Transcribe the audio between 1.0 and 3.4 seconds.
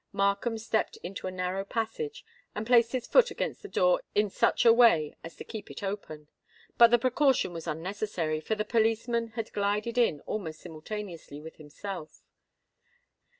into a narrow passage, and placed his foot